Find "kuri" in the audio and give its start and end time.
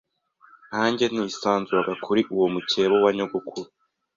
2.05-2.21